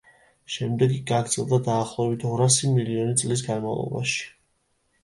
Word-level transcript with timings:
შემდეგ 0.53 0.93
კი 0.93 0.97
გაგრძელდა 1.11 1.59
დაახლოებით 1.69 2.27
ორასი 2.33 2.73
მილიონი 2.79 3.17
წლის 3.25 3.47
განმავლობაში. 3.53 4.27